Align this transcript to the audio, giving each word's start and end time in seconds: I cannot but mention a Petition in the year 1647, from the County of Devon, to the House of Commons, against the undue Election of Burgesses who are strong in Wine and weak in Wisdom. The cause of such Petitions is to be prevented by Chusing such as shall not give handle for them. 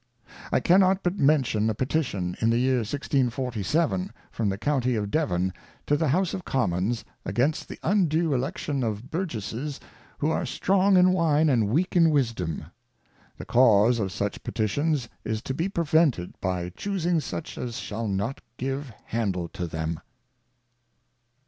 I 0.51 0.59
cannot 0.59 1.03
but 1.03 1.19
mention 1.19 1.69
a 1.69 1.75
Petition 1.75 2.35
in 2.39 2.49
the 2.49 2.57
year 2.57 2.77
1647, 2.79 4.11
from 4.31 4.49
the 4.49 4.57
County 4.57 4.95
of 4.95 5.11
Devon, 5.11 5.53
to 5.85 5.95
the 5.95 6.07
House 6.07 6.33
of 6.33 6.43
Commons, 6.43 7.05
against 7.23 7.67
the 7.69 7.77
undue 7.83 8.33
Election 8.33 8.81
of 8.83 9.11
Burgesses 9.11 9.79
who 10.17 10.31
are 10.31 10.43
strong 10.43 10.97
in 10.97 11.13
Wine 11.13 11.49
and 11.49 11.67
weak 11.67 11.95
in 11.95 12.09
Wisdom. 12.09 12.65
The 13.37 13.45
cause 13.45 13.99
of 13.99 14.11
such 14.11 14.43
Petitions 14.43 15.07
is 15.23 15.43
to 15.43 15.53
be 15.53 15.69
prevented 15.69 16.33
by 16.41 16.69
Chusing 16.69 17.19
such 17.19 17.55
as 17.59 17.77
shall 17.77 18.07
not 18.07 18.41
give 18.57 18.91
handle 19.09 19.51
for 19.53 19.67
them. 19.67 19.99